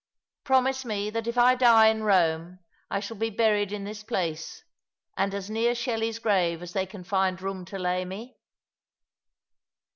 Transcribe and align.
Promise 0.45 0.83
me 0.83 1.11
that 1.11 1.27
if 1.27 1.37
I 1.37 1.53
die 1.53 1.89
in 1.89 1.99
Eome 1.99 2.57
I 2.89 2.99
shall 2.99 3.17
be 3.17 3.29
buried 3.29 3.71
in 3.71 3.83
this 3.83 4.01
place, 4.03 4.63
and 5.15 5.31
as 5.31 5.47
near 5.47 5.75
Shelley's 5.75 6.17
grave 6.17 6.63
as 6.63 6.73
they 6.73 6.87
can 6.87 7.03
find 7.03 7.39
room 7.39 7.65
to 7.65 7.77
lay 7.77 8.03
me." 8.03 8.37